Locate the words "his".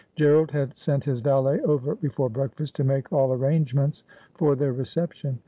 1.03-1.21